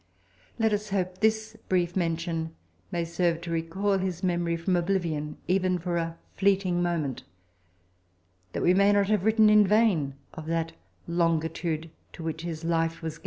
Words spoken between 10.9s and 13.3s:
longitude to which his life was given.